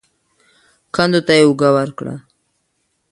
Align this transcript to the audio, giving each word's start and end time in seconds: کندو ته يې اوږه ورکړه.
کندو 0.95 1.21
ته 1.27 1.33
يې 1.37 1.43
اوږه 1.45 1.69
ورکړه. 1.77 2.15